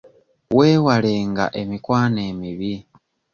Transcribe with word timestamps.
Weewalenga 0.57 1.45
emikwano 1.61 2.19
emibi. 2.31 2.73